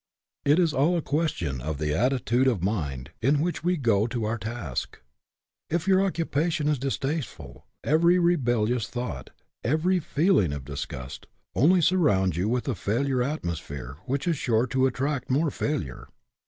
It 0.43 0.57
is 0.57 0.73
all 0.73 0.97
a 0.97 1.01
question 1.03 1.61
of 1.61 1.77
the 1.77 1.93
attitude 1.95 2.47
of 2.47 2.63
mind 2.63 3.11
in 3.21 3.39
which 3.39 3.63
we 3.63 3.77
go 3.77 4.07
to 4.07 4.23
our 4.23 4.39
task. 4.39 4.99
If 5.69 5.87
your 5.87 6.03
occupation 6.03 6.67
is 6.67 6.79
distasteful, 6.79 7.67
every 7.83 8.17
re 8.17 8.35
bellious 8.35 8.87
thought, 8.87 9.29
every 9.63 9.99
feeling 9.99 10.53
of 10.53 10.65
disgust, 10.65 11.27
only 11.53 11.81
surrounds 11.81 12.35
you 12.35 12.49
with 12.49 12.67
a 12.67 12.73
failure 12.73 13.21
atmosphere 13.21 13.97
which 14.05 14.27
is 14.27 14.37
sure 14.39 14.65
to 14.65 14.87
attract 14.87 15.29
more 15.29 15.51
failure. 15.51 16.07